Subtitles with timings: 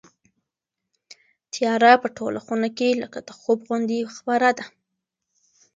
[1.53, 4.65] تیاره په ټوله خونه کې لکه د خوب غوندې خپره ده.